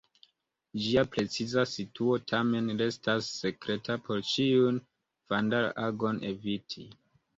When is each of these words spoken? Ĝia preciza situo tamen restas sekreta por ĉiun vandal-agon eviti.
Ĝia 0.83 1.01
preciza 1.15 1.65
situo 1.71 2.15
tamen 2.31 2.71
restas 2.81 3.29
sekreta 3.41 3.99
por 4.09 4.25
ĉiun 4.33 4.81
vandal-agon 5.35 6.23
eviti. 6.33 6.89